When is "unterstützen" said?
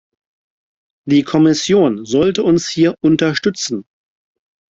3.01-3.85